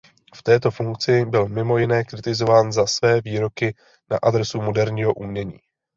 [0.35, 3.75] V této funkci byl mimo jiné kritizován za své výroky
[4.11, 5.59] na adresu moderního umění.